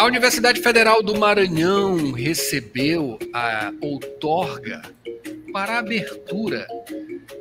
[0.00, 4.80] A Universidade Federal do Maranhão recebeu a outorga
[5.52, 6.66] para a abertura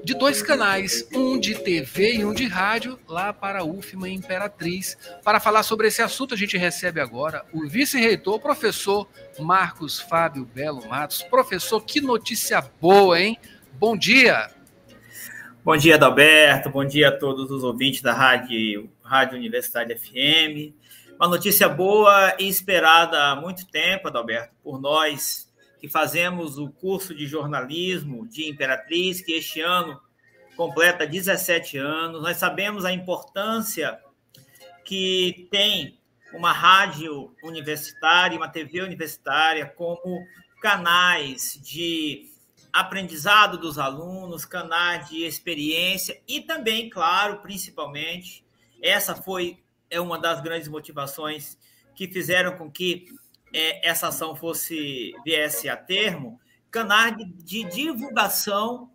[0.04, 4.98] de dois canais, um de TV e um de rádio, lá para a UFMA Imperatriz.
[5.24, 9.08] Para falar sobre esse assunto, a gente recebe agora o vice-reitor, professor
[9.40, 11.24] Marcos Fábio Belo Matos.
[11.24, 13.38] Professor, que notícia boa, hein?
[13.80, 14.52] Bom dia!
[15.64, 16.70] Bom dia, Adalberto.
[16.70, 20.76] Bom dia a todos os ouvintes da Rádio, Rádio Universidade FM.
[21.20, 27.14] Uma notícia boa e esperada há muito tempo, Adalberto, por nós que fazemos o curso
[27.14, 30.00] de jornalismo de Imperatriz, que este ano
[30.56, 32.22] completa 17 anos.
[32.22, 34.00] Nós sabemos a importância
[34.86, 36.00] que tem
[36.34, 40.26] uma rádio universitária, uma TV universitária, como
[40.62, 42.30] canais de
[42.72, 48.42] aprendizado dos alunos, canais de experiência e também, claro, principalmente,
[48.82, 51.58] essa foi é uma das grandes motivações
[51.96, 53.08] que fizeram com que
[53.54, 56.40] é, essa ação fosse viesse a termo,
[56.72, 58.92] canais de, de divulgação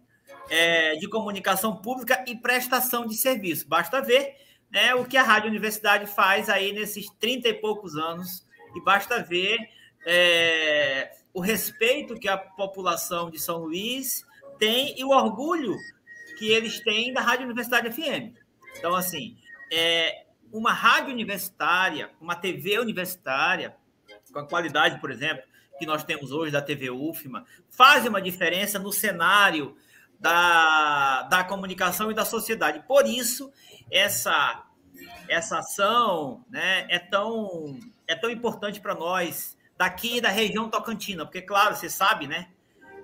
[0.48, 3.69] é, de comunicação pública e prestação de serviço.
[3.69, 4.36] Basta ver
[4.70, 9.23] né, o que a Rádio Universidade faz aí nesses 30 e poucos anos, e basta
[9.23, 9.58] ver
[10.05, 14.27] é, o respeito que a população de São Luís
[14.58, 15.77] tem e o orgulho
[16.39, 18.36] que eles têm da Rádio Universidade FM.
[18.77, 19.36] Então, assim,
[19.70, 20.23] é,
[20.55, 23.77] uma rádio universitária, uma TV universitária,
[24.33, 25.43] com a qualidade, por exemplo,
[25.81, 29.77] que nós temos hoje da TV UFMA, faz uma diferença no cenário
[30.19, 32.85] da, da comunicação e da sociedade.
[32.87, 33.53] Por isso,
[33.91, 34.64] essa,
[35.29, 37.77] essa ação né, é, tão,
[38.07, 42.48] é tão importante para nós daqui da região tocantina, porque, claro, você sabe, né?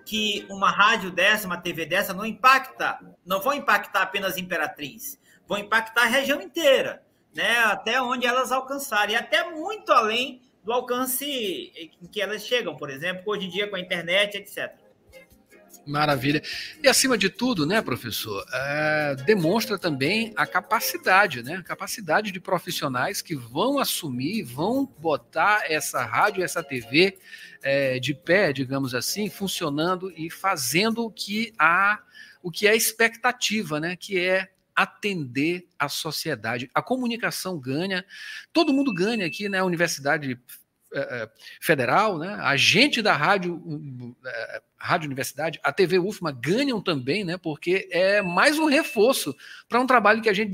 [0.07, 5.19] Que uma rádio dessa, uma TV dessa, não impacta, não vão impactar apenas Imperatriz,
[5.49, 10.73] vão impactar a região inteira né, até onde elas alcançarem, e até muito além do
[10.73, 14.73] alcance em que elas chegam, por exemplo, hoje em dia com a internet, etc.
[15.87, 16.43] Maravilha.
[16.83, 21.57] E acima de tudo, né, professor, é, demonstra também a capacidade, né?
[21.57, 27.19] A capacidade de profissionais que vão assumir, vão botar essa rádio, essa TV
[27.63, 32.01] é, de pé, digamos assim, funcionando e fazendo o que há,
[32.43, 33.97] o que é expectativa, né?
[33.97, 34.49] Que é
[34.83, 36.71] atender a sociedade.
[36.75, 38.05] A comunicação ganha,
[38.53, 39.59] todo mundo ganha aqui, né?
[39.59, 40.39] A Universidade
[40.93, 41.31] eh, eh,
[41.61, 42.37] Federal, né?
[42.41, 43.63] A gente da rádio,
[44.27, 47.37] eh, rádio Universidade, a TV UFMA ganham também, né?
[47.37, 49.37] Porque é mais um reforço
[49.69, 50.51] para um trabalho que a gente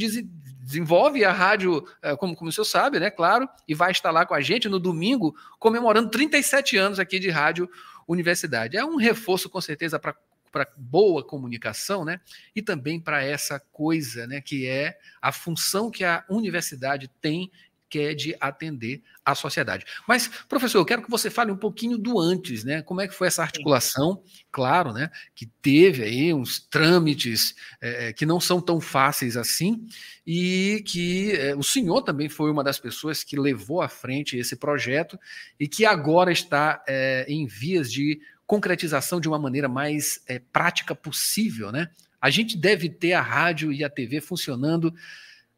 [0.60, 1.86] desenvolve a rádio,
[2.18, 3.10] como, como o senhor sabe, né?
[3.10, 7.30] Claro, e vai estar lá com a gente no domingo, comemorando 37 anos aqui de
[7.30, 7.70] rádio
[8.08, 8.76] Universidade.
[8.76, 10.14] É um reforço, com certeza, para
[10.50, 12.20] para boa comunicação, né?
[12.54, 14.40] E também para essa coisa, né?
[14.40, 17.50] Que é a função que a universidade tem
[17.88, 19.84] que é de atender a sociedade.
[20.06, 22.82] Mas, professor, eu quero que você fale um pouquinho do antes, né?
[22.82, 24.22] Como é que foi essa articulação?
[24.50, 25.10] Claro, né?
[25.34, 29.86] Que teve aí uns trâmites é, que não são tão fáceis assim,
[30.26, 34.56] e que é, o senhor também foi uma das pessoas que levou à frente esse
[34.56, 35.18] projeto
[35.58, 40.94] e que agora está é, em vias de concretização de uma maneira mais é, prática
[40.94, 41.90] possível, né?
[42.20, 44.94] A gente deve ter a rádio e a TV funcionando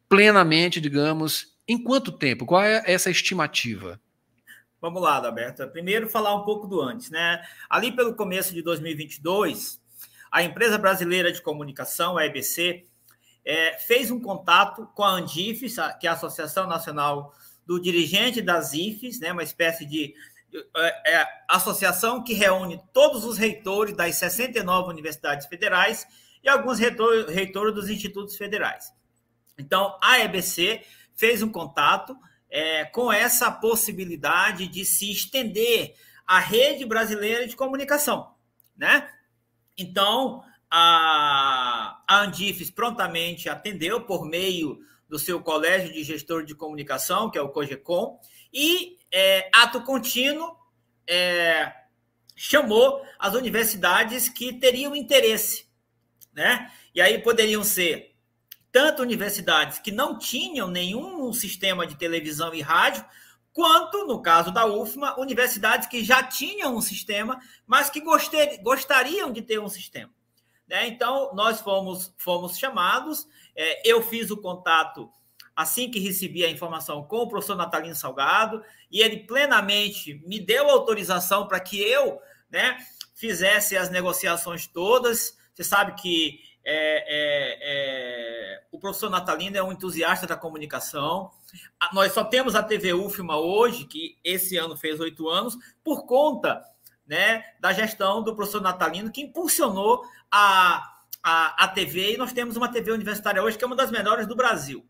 [0.07, 2.45] plenamente, digamos, em quanto tempo?
[2.45, 4.01] Qual é essa estimativa?
[4.81, 5.67] Vamos lá, Alberto.
[5.67, 7.41] Primeiro, falar um pouco do antes, né?
[7.69, 9.79] Ali pelo começo de 2022,
[10.31, 12.85] a empresa brasileira de comunicação, a EBC,
[13.45, 17.33] é, fez um contato com a Andifes, que é a Associação Nacional
[17.65, 19.31] do Dirigente das IFES, né?
[19.31, 20.13] Uma espécie de
[20.75, 26.07] é, é a associação que reúne todos os reitores das 69 universidades federais
[26.43, 28.91] e alguns reitores, dos institutos federais.
[29.57, 30.81] Então, a EBC
[31.13, 32.17] fez um contato
[32.49, 38.33] é, com essa possibilidade de se estender a rede brasileira de comunicação,
[38.77, 39.09] né?
[39.77, 44.79] Então, a, a Andifes prontamente atendeu por meio
[45.09, 48.19] do seu colégio de gestor de comunicação, que é o COGECOM,
[48.53, 50.55] e é, ato contínuo,
[51.07, 51.73] é,
[52.35, 55.65] chamou as universidades que teriam interesse,
[56.31, 56.71] né?
[56.93, 58.15] E aí poderiam ser
[58.71, 63.03] tanto universidades que não tinham nenhum sistema de televisão e rádio,
[63.51, 68.01] quanto, no caso da UFMA, universidades que já tinham um sistema, mas que
[68.61, 70.13] gostariam de ter um sistema.
[70.67, 70.87] Né?
[70.87, 73.27] Então, nós fomos, fomos chamados,
[73.61, 75.11] é, eu fiz o contato
[75.53, 80.69] assim que recebi a informação com o professor Natalino Salgado, e ele plenamente me deu
[80.69, 82.77] autorização para que eu né,
[83.13, 85.37] fizesse as negociações todas.
[85.53, 91.29] Você sabe que é, é, é, o professor Natalino é um entusiasta da comunicação.
[91.91, 96.63] Nós só temos a TV UFMA hoje, que esse ano fez oito anos, por conta
[97.05, 102.55] né, da gestão do professor Natalino, que impulsionou a, a, a TV, e nós temos
[102.55, 104.85] uma TV universitária hoje que é uma das melhores do Brasil.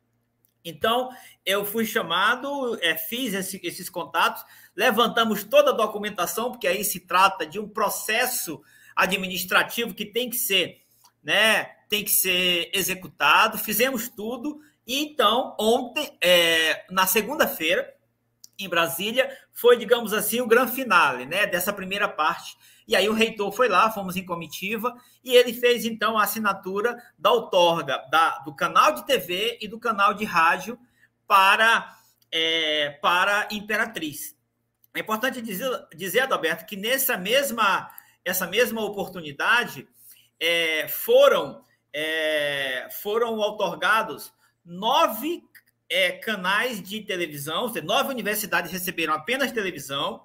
[0.63, 1.09] Então,
[1.45, 4.43] eu fui chamado, é, fiz esse, esses contatos,
[4.75, 8.61] levantamos toda a documentação, porque aí se trata de um processo
[8.95, 10.81] administrativo que tem que ser,
[11.23, 17.93] né, tem que ser executado, fizemos tudo, e então, ontem, é, na segunda-feira,
[18.59, 22.57] em Brasília, foi, digamos assim, o grande finale, né, dessa primeira parte.
[22.87, 26.97] E aí o reitor foi lá, fomos em comitiva, e ele fez, então, a assinatura
[27.17, 30.77] da outorga da, do canal de TV e do canal de rádio
[31.27, 31.95] para,
[32.31, 34.35] é, para Imperatriz.
[34.95, 37.89] É importante dizer, dizer, Adalberto, que nessa mesma,
[38.25, 39.87] essa mesma oportunidade
[40.39, 41.63] é, foram,
[41.93, 44.33] é, foram otorgados
[44.65, 45.43] nove
[45.89, 50.23] é, canais de televisão, nove universidades receberam apenas televisão,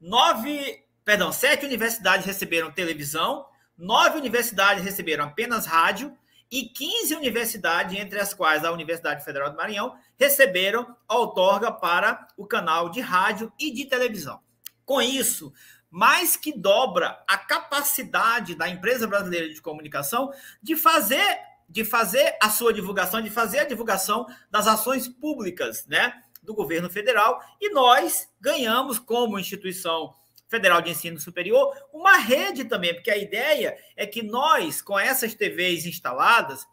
[0.00, 3.46] nove, perdão, sete universidades receberam televisão,
[3.78, 6.16] nove universidades receberam apenas rádio
[6.50, 12.28] e 15 universidades, entre as quais a Universidade Federal do Maranhão, receberam a outorga para
[12.36, 14.38] o canal de rádio e de televisão.
[14.84, 15.52] Com isso,
[15.90, 20.30] mais que dobra a capacidade da empresa brasileira de comunicação
[20.62, 21.38] de fazer
[21.72, 26.90] de fazer a sua divulgação, de fazer a divulgação das ações públicas, né, do governo
[26.90, 30.12] federal, e nós ganhamos como instituição
[30.48, 35.34] federal de ensino superior uma rede também, porque a ideia é que nós, com essas
[35.34, 36.66] TVs instaladas,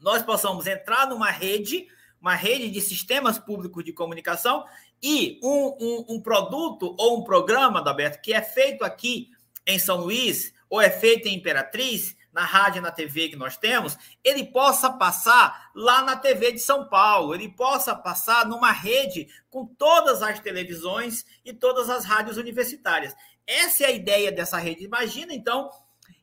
[0.00, 1.86] nós possamos entrar numa rede,
[2.20, 4.64] uma rede de sistemas públicos de comunicação
[5.00, 9.30] e um, um, um produto ou um programa, Daberto, que é feito aqui
[9.64, 13.56] em São Luís ou é feito em Imperatriz, na rádio e na TV que nós
[13.56, 19.28] temos, ele possa passar lá na TV de São Paulo, ele possa passar numa rede
[19.50, 23.14] com todas as televisões e todas as rádios universitárias.
[23.46, 24.84] Essa é a ideia dessa rede.
[24.84, 25.70] Imagina, então,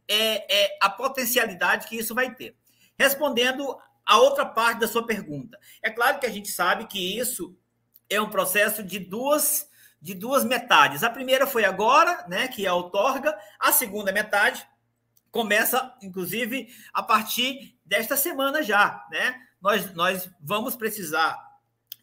[0.07, 2.55] é, é a potencialidade que isso vai ter.
[2.97, 5.59] Respondendo a outra parte da sua pergunta.
[5.83, 7.55] É claro que a gente sabe que isso
[8.09, 9.69] é um processo de duas
[10.01, 11.03] de duas metades.
[11.03, 14.65] A primeira foi agora, né, que é a outorga, a segunda metade
[15.31, 19.39] começa, inclusive, a partir desta semana já, né?
[19.61, 21.37] Nós, nós vamos precisar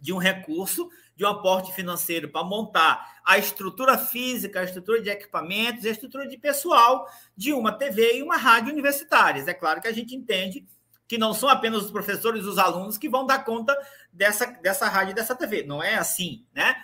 [0.00, 5.08] de um recurso, de um aporte financeiro para montar a estrutura física, a estrutura de
[5.08, 9.48] equipamentos, a estrutura de pessoal de uma TV e uma rádio universitárias.
[9.48, 10.66] É claro que a gente entende
[11.08, 13.76] que não são apenas os professores os alunos que vão dar conta
[14.12, 15.62] dessa, dessa rádio e dessa TV.
[15.62, 16.76] Não é assim, né?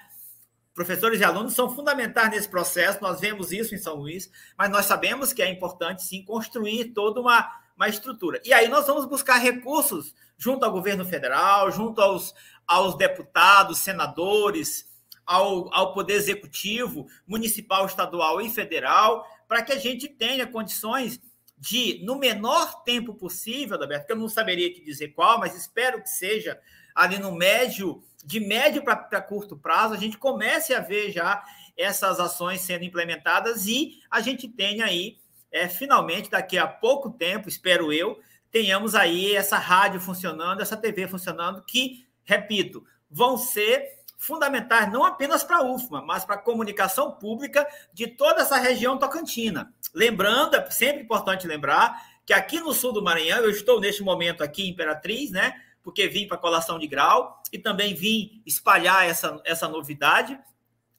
[0.75, 4.87] Professores e alunos são fundamentais nesse processo, nós vemos isso em São Luís, mas nós
[4.87, 7.47] sabemos que é importante, sim, construir toda uma,
[7.77, 8.41] uma estrutura.
[8.43, 12.35] E aí nós vamos buscar recursos junto ao governo federal, junto aos,
[12.67, 14.91] aos deputados, senadores,
[15.27, 21.21] ao, ao Poder Executivo, municipal, estadual e federal, para que a gente tenha condições
[21.63, 26.03] de, no menor tempo possível, Adalberto, que eu não saberia te dizer qual, mas espero
[26.03, 26.61] que seja
[26.93, 31.41] ali no médio de médio para curto prazo, a gente comece a ver já
[31.77, 35.19] essas ações sendo implementadas e a gente tenha aí,
[35.53, 41.07] é, finalmente, daqui a pouco tempo, espero eu, tenhamos aí essa rádio funcionando, essa TV
[41.07, 47.13] funcionando, que, repito, vão ser fundamentais não apenas para a UFMA, mas para a comunicação
[47.13, 49.73] pública de toda essa região tocantina.
[49.95, 54.43] Lembrando, é sempre importante lembrar que aqui no sul do Maranhão, eu estou neste momento
[54.43, 55.55] aqui em Imperatriz, né?
[55.83, 60.39] porque vim para colação de grau e também vim espalhar essa, essa novidade.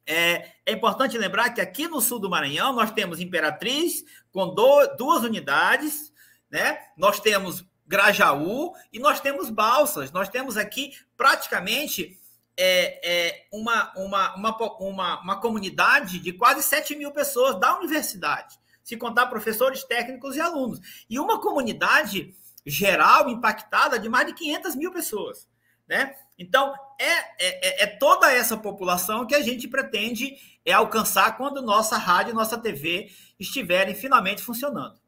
[0.06, 4.88] É, é, importante lembrar que aqui no sul do Maranhão nós temos Imperatriz com do,
[4.98, 6.12] duas unidades,
[6.52, 6.78] né?
[6.98, 10.12] Nós temos Grajaú e nós temos Balsas.
[10.12, 12.20] Nós temos aqui praticamente
[12.58, 18.60] é, é, uma, uma, uma, uma, uma comunidade de quase 7 mil pessoas da universidade,
[18.84, 20.80] se contar professores, técnicos e alunos.
[21.10, 22.36] E uma comunidade
[22.66, 25.48] geral impactada de mais de 500 mil pessoas.
[25.88, 26.16] Né?
[26.38, 30.36] Então, é, é, é, é toda essa população que a gente pretende
[30.66, 35.02] é alcançar quando nossa rádio e nossa TV estiverem finalmente funcionando.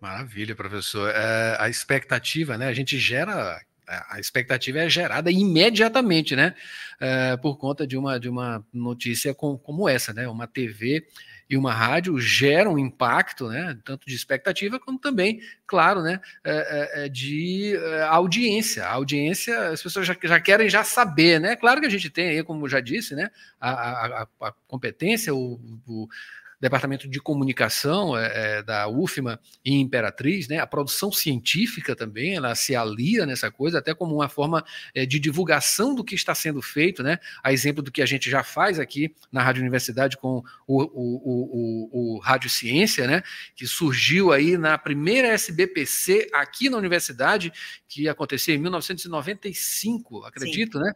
[0.00, 1.10] Maravilha, professor.
[1.10, 2.66] É, a expectativa, né?
[2.68, 3.60] A gente gera
[4.08, 6.54] a expectativa é gerada imediatamente, né?
[7.00, 10.28] É, por conta de uma, de uma notícia com, como essa, né?
[10.28, 11.06] Uma TV
[11.50, 13.76] e uma rádio geram um impacto, né?
[13.84, 16.20] Tanto de expectativa como também, claro, né?
[16.44, 17.74] É, é, é de
[18.08, 18.84] audiência.
[18.84, 21.56] A audiência, as pessoas já, já querem já saber, né?
[21.56, 23.32] Claro que a gente tem aí, como já disse, né?
[23.60, 26.08] A, a, a competência, o, o
[26.60, 30.58] departamento de comunicação é, é, da UFMA e Imperatriz, né?
[30.58, 34.62] A produção científica também, ela se alia nessa coisa, até como uma forma
[34.94, 37.18] é, de divulgação do que está sendo feito, né?
[37.42, 40.90] A exemplo do que a gente já faz aqui na Rádio Universidade com o, o,
[40.92, 43.22] o, o Rádio Ciência, né?
[43.56, 47.50] Que surgiu aí na primeira SBPC aqui na universidade,
[47.88, 50.84] que aconteceu em 1995, acredito, Sim.
[50.84, 50.92] né?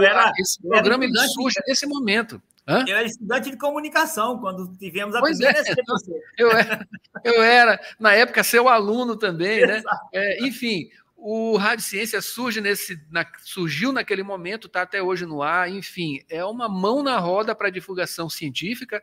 [0.00, 2.42] Era, Esse programa ele surge nesse momento.
[2.66, 2.84] Hã?
[2.86, 5.74] Eu era estudante de comunicação quando tivemos a pois primeira é.
[6.38, 6.88] eu, era,
[7.24, 9.82] eu era, na época, seu aluno também, né?
[10.12, 10.88] É, enfim,
[11.22, 16.20] o Rádio Ciência surge nesse, na, surgiu naquele momento, está até hoje no ar, enfim,
[16.30, 19.02] é uma mão na roda para a divulgação científica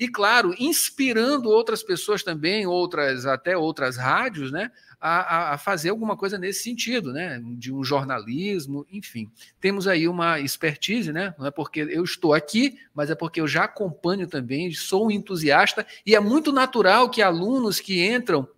[0.00, 6.16] e, claro, inspirando outras pessoas também, outras até outras rádios, né, a, a, fazer alguma
[6.16, 7.40] coisa nesse sentido, né?
[7.56, 9.30] De um jornalismo, enfim.
[9.60, 11.34] Temos aí uma expertise, né?
[11.38, 15.10] Não é porque eu estou aqui, mas é porque eu já acompanho também, sou um
[15.10, 18.48] entusiasta, e é muito natural que alunos que entram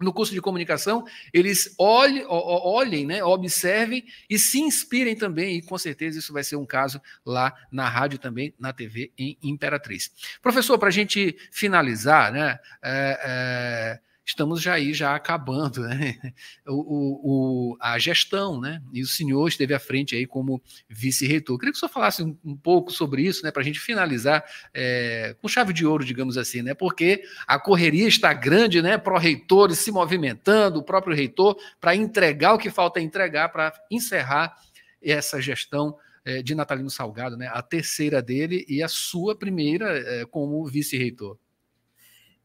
[0.00, 5.76] no curso de comunicação, eles olhem, olhem, né, observem e se inspirem também, e com
[5.76, 10.10] certeza isso vai ser um caso lá na rádio também, na TV em Imperatriz.
[10.40, 16.16] Professor, para a gente finalizar, né, é, é, estamos já aí já acabando né?
[16.68, 18.82] o, o, a gestão, né?
[18.92, 21.58] E o senhor esteve à frente aí como vice-reitor.
[21.58, 23.50] Queria que o senhor falasse um, um pouco sobre isso, né?
[23.50, 24.44] Para a gente finalizar
[24.74, 26.74] é, com chave de ouro, digamos assim, né?
[26.74, 28.98] Porque a correria está grande, né?
[28.98, 34.56] Pró-reitores se movimentando, o próprio reitor, para entregar o que falta entregar, para encerrar
[35.02, 37.48] essa gestão é, de Natalino Salgado, né?
[37.50, 41.38] A terceira dele e a sua primeira é, como vice-reitor.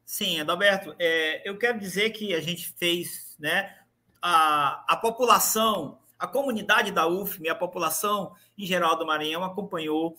[0.06, 3.76] Sim, Adalberto, é, eu quero dizer que a gente fez, né,
[4.22, 10.16] a, a população, a comunidade da UFM, a população em geral do Maranhão acompanhou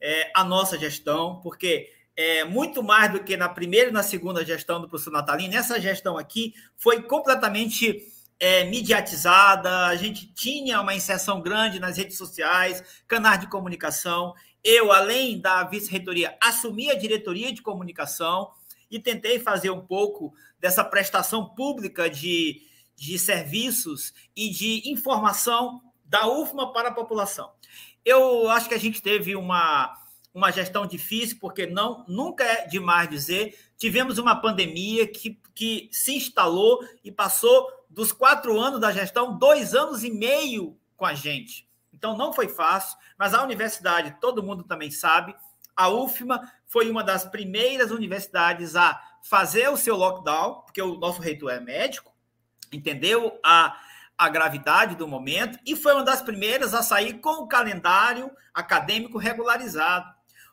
[0.00, 4.44] é, a nossa gestão, porque é, muito mais do que na primeira e na segunda
[4.44, 8.06] gestão do professor Natalino, essa gestão aqui foi completamente
[8.38, 14.34] é, mediatizada, a gente tinha uma inserção grande nas redes sociais, canais de comunicação.
[14.64, 18.50] Eu, além da vice-reitoria, assumi a diretoria de comunicação,
[18.90, 22.62] e tentei fazer um pouco dessa prestação pública de,
[22.96, 27.52] de serviços e de informação da UFMA para a população.
[28.04, 29.96] Eu acho que a gente teve uma,
[30.34, 33.58] uma gestão difícil, porque não nunca é demais dizer.
[33.76, 39.74] Tivemos uma pandemia que, que se instalou e passou dos quatro anos da gestão, dois
[39.74, 41.68] anos e meio com a gente.
[41.92, 45.34] Então não foi fácil, mas a universidade, todo mundo também sabe,
[45.76, 51.20] a UFMA foi uma das primeiras universidades a fazer o seu lockdown, porque o nosso
[51.20, 52.12] reitor é médico,
[52.72, 53.76] entendeu a,
[54.16, 59.18] a gravidade do momento, e foi uma das primeiras a sair com o calendário acadêmico
[59.18, 60.06] regularizado.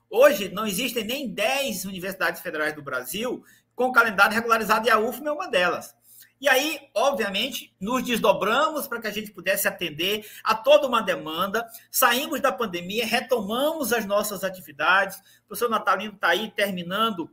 [0.09, 3.43] Hoje, não existem nem 10 universidades federais do Brasil
[3.75, 5.96] com calendário regularizado, e a UFMA é uma delas.
[6.39, 11.67] E aí, obviamente, nos desdobramos para que a gente pudesse atender a toda uma demanda.
[11.89, 15.17] Saímos da pandemia, retomamos as nossas atividades.
[15.17, 17.29] O professor Natalino está aí terminando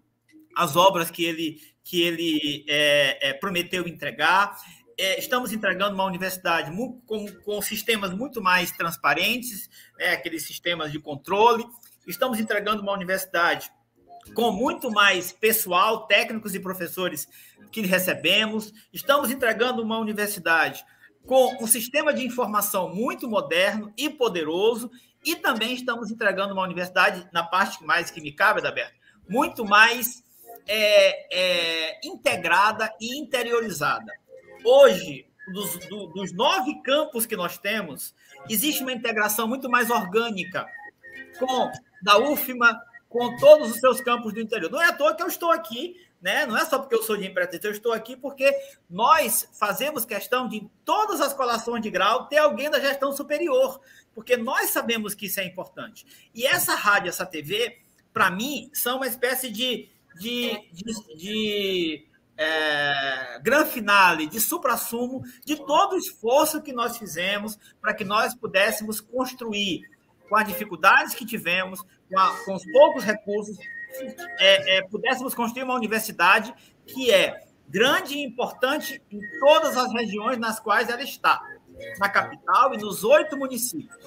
[0.56, 4.56] as obras que ele, que ele é, é, prometeu entregar.
[4.98, 9.68] É, estamos entregando uma universidade muito, com, com sistemas muito mais transparentes,
[9.98, 11.66] né, aqueles sistemas de controle.
[12.06, 13.70] Estamos entregando uma universidade
[14.32, 17.28] com muito mais pessoal, técnicos e professores
[17.70, 18.72] que recebemos.
[18.92, 20.84] Estamos entregando uma universidade
[21.26, 24.90] com um sistema de informação muito moderno e poderoso,
[25.24, 28.94] e também estamos entregando uma universidade, na parte mais que me cabe, Adalberto,
[29.26, 30.22] muito mais
[30.66, 34.12] é, é, integrada e interiorizada.
[34.62, 38.14] Hoje, dos, do, dos nove campos que nós temos,
[38.48, 40.66] existe uma integração muito mais orgânica
[41.38, 41.70] com
[42.02, 42.78] da UFMA,
[43.14, 44.68] com todos os seus campos do interior.
[44.68, 46.44] Não é à toa que eu estou aqui, né?
[46.46, 48.52] Não é só porque eu sou de Imperatriz, eu estou aqui porque
[48.90, 53.80] nós fazemos questão de, em todas as colações de grau, ter alguém da gestão superior,
[54.16, 56.04] porque nós sabemos que isso é importante.
[56.34, 57.78] E essa rádio, essa TV,
[58.12, 62.06] para mim, são uma espécie de, de, de, de
[62.36, 68.34] é, gran finale, de supra-sumo de todo o esforço que nós fizemos para que nós
[68.34, 69.88] pudéssemos construir
[70.28, 73.56] com as dificuldades que tivemos, com, a, com os poucos recursos,
[74.38, 76.52] é, é, pudéssemos construir uma universidade
[76.86, 81.40] que é grande e importante em todas as regiões nas quais ela está.
[81.98, 83.98] na capital e nos oito municípios.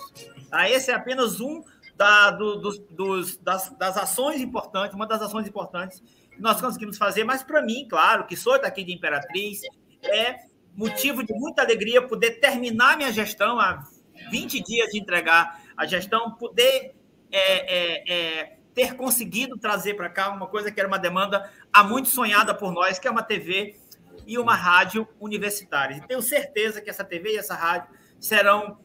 [0.50, 0.70] Tá?
[0.70, 1.62] Esse é apenas um
[1.98, 6.98] da, do, dos, dos, das, das ações importantes, uma das ações importantes que nós conseguimos
[6.98, 9.62] fazer, mas para mim, claro, que sou daqui de Imperatriz,
[10.04, 10.36] é
[10.76, 13.84] motivo de muita alegria poder terminar minha gestão há
[14.30, 16.96] 20 dias de entregar a gestão, poder
[17.32, 21.84] é, é, é, ter conseguido trazer para cá uma coisa que era uma demanda há
[21.84, 23.78] muito sonhada por nós, que é uma TV
[24.26, 26.04] e uma rádio universitária.
[26.08, 28.80] tenho certeza que essa TV e essa rádio serão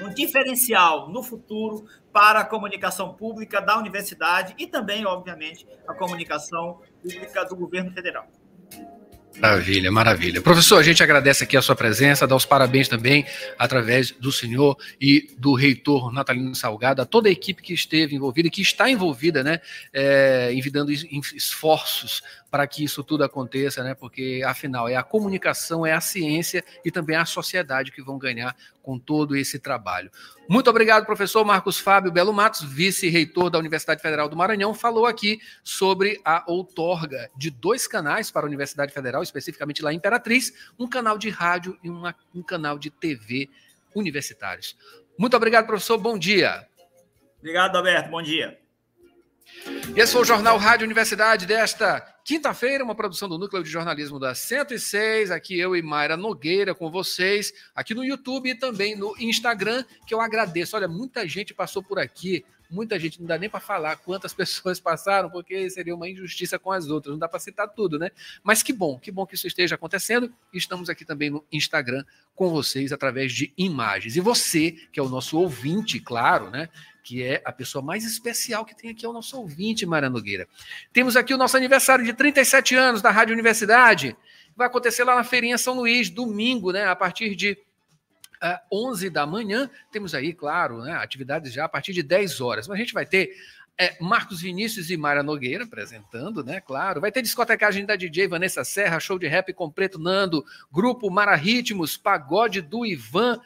[0.00, 6.80] um diferencial no futuro para a comunicação pública da universidade e também, obviamente, a comunicação
[7.02, 8.28] pública do governo federal.
[9.38, 10.40] Maravilha, maravilha.
[10.40, 13.26] Professor, a gente agradece aqui a sua presença, dá os parabéns também
[13.58, 18.48] através do senhor e do reitor Natalino Salgado, a toda a equipe que esteve envolvida
[18.48, 19.60] e que está envolvida, né,
[19.92, 23.94] é, envidando esforços para que isso tudo aconteça, né?
[23.94, 28.56] Porque afinal é a comunicação, é a ciência e também a sociedade que vão ganhar
[28.82, 30.10] com todo esse trabalho.
[30.48, 35.40] Muito obrigado, professor Marcos Fábio Belo Matos, vice-reitor da Universidade Federal do Maranhão, falou aqui
[35.64, 40.88] sobre a outorga de dois canais para a Universidade Federal, especificamente lá em Imperatriz, um
[40.88, 43.50] canal de rádio e uma, um canal de TV
[43.94, 44.76] universitários.
[45.18, 45.98] Muito obrigado, professor.
[45.98, 46.66] Bom dia.
[47.40, 48.10] Obrigado, Alberto.
[48.10, 48.58] Bom dia.
[49.94, 54.34] Esse foi o Jornal Rádio Universidade desta quinta-feira, uma produção do Núcleo de Jornalismo da
[54.34, 55.30] 106.
[55.30, 60.12] Aqui eu e Mayra Nogueira com vocês, aqui no YouTube e também no Instagram, que
[60.12, 60.76] eu agradeço.
[60.76, 64.80] Olha, muita gente passou por aqui, muita gente, não dá nem para falar quantas pessoas
[64.80, 68.10] passaram, porque seria uma injustiça com as outras, não dá para citar tudo, né?
[68.42, 70.32] Mas que bom, que bom que isso esteja acontecendo.
[70.52, 72.04] Estamos aqui também no Instagram
[72.34, 74.16] com vocês através de imagens.
[74.16, 76.68] E você, que é o nosso ouvinte, claro, né?
[77.06, 80.48] que é a pessoa mais especial que tem aqui, é o nosso ouvinte, Mara Nogueira.
[80.92, 84.16] Temos aqui o nosso aniversário de 37 anos da Rádio Universidade.
[84.56, 87.56] Vai acontecer lá na Feirinha São Luís, domingo, né, a partir de
[88.42, 89.70] uh, eh, 11 da manhã.
[89.90, 92.68] Temos aí, claro, né, atividades já a partir de 10 horas.
[92.68, 93.34] Mas a gente vai ter
[93.78, 96.60] é, Marcos Vinícius e Mara Nogueira apresentando, né?
[96.60, 97.00] Claro.
[97.00, 101.34] Vai ter discotecagem da DJ Vanessa Serra, show de rap com Preto Nando, grupo Mara
[101.34, 103.38] Ritmos, pagode do Ivan,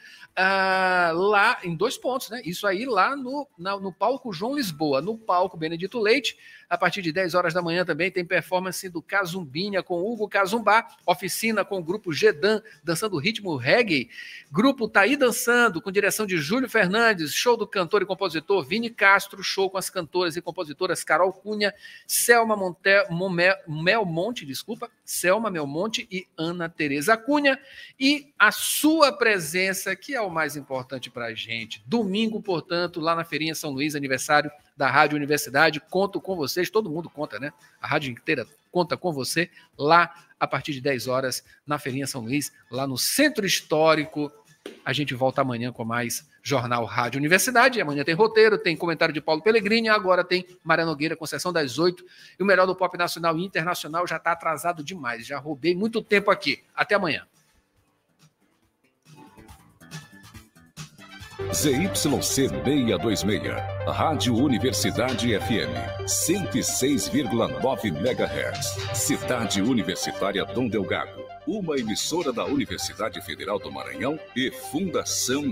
[0.43, 2.41] ah, lá em dois pontos, né?
[2.47, 6.35] Isso aí lá no, na, no palco João Lisboa, no palco Benedito Leite,
[6.71, 10.87] a partir de 10 horas da manhã também tem performance do Cazumbinha com Hugo Cazumbá,
[11.05, 14.09] oficina com o grupo Gedan, dançando ritmo reggae,
[14.51, 19.43] grupo Taí Dançando, com direção de Júlio Fernandes, show do cantor e compositor Vini Castro,
[19.43, 21.75] show com as cantoras e compositoras Carol Cunha,
[22.07, 27.59] Selma Monte, Momel, Melmonte, desculpa, Selma Melmonte e Ana Tereza Cunha,
[27.99, 31.83] e a sua presença, que é mais importante para a gente.
[31.87, 35.81] Domingo, portanto, lá na Feirinha São Luís, aniversário da Rádio Universidade.
[35.81, 37.53] Conto com vocês, todo mundo conta, né?
[37.81, 42.23] A rádio inteira conta com você lá a partir de 10 horas na Feirinha São
[42.23, 44.33] Luís, lá no Centro Histórico.
[44.85, 47.81] A gente volta amanhã com mais Jornal Rádio Universidade.
[47.81, 51.79] Amanhã tem roteiro, tem comentário de Paulo Pellegrini, agora tem Maria Nogueira com sessão das
[51.79, 52.05] 8.
[52.39, 55.27] E o melhor do pop nacional e internacional já está atrasado demais.
[55.27, 56.63] Já roubei muito tempo aqui.
[56.75, 57.27] Até amanhã.
[61.53, 63.25] ZYC 626,
[63.87, 73.73] Rádio Universidade FM, 106,9 MHz, Cidade Universitária Dom Delgado, uma emissora da Universidade Federal do
[73.73, 75.51] Maranhão e Fundação